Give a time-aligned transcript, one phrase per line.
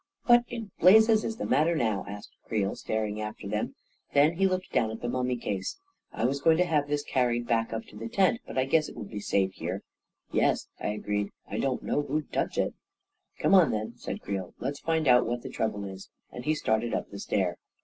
[0.25, 3.75] "What in blazes is the matter now?" asked Creel, staring after them.
[4.15, 5.77] Then he looked down at the mummy case."
[6.11, 8.95] I was going to have this carried back to the tent, but I guess it
[8.95, 9.81] will be safe here/ 9"
[10.41, 12.73] Yes," I agreed." I don't know who'd touch it.""
[13.41, 16.95] Come on, then," said Creel." Let's find out what the trouble is," and he started
[16.95, 17.57] up the stair.